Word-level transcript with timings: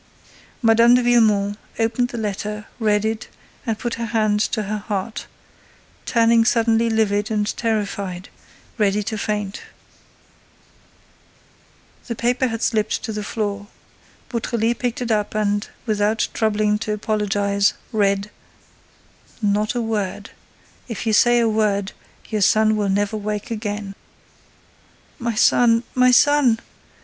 Mme. 0.63 0.95
de 0.95 1.03
Villemon 1.03 1.57
opened 1.77 2.07
the 2.07 2.17
letter, 2.17 2.65
read 2.79 3.05
it, 3.05 3.27
and 3.67 3.77
put 3.77 3.93
her 4.01 4.05
hand 4.07 4.39
to 4.39 4.63
her 4.63 4.79
heart, 4.79 5.27
turning 6.07 6.43
suddenly 6.43 6.89
livid 6.89 7.29
and 7.29 7.55
terrified, 7.55 8.29
ready 8.79 9.03
to 9.03 9.15
faint. 9.15 9.61
The 12.07 12.15
paper 12.15 12.47
had 12.47 12.63
slipped 12.63 13.03
to 13.03 13.13
the 13.13 13.21
floor. 13.23 13.67
Beautrelet 14.29 14.79
picked 14.79 15.03
it 15.03 15.11
up 15.11 15.35
and, 15.35 15.67
without 15.85 16.29
troubling 16.33 16.79
to 16.79 16.93
apologize, 16.93 17.75
read: 17.91 18.31
Not 19.39 19.75
a 19.75 19.83
word! 19.83 20.31
If 20.87 21.05
you 21.05 21.13
say 21.13 21.39
a 21.39 21.47
word, 21.47 21.91
your 22.27 22.41
son 22.41 22.75
will 22.75 22.89
never 22.89 23.17
wake 23.17 23.51
again. 23.51 23.93
"My 25.19 25.35
son—my 25.35 26.09
son!" 26.09 26.59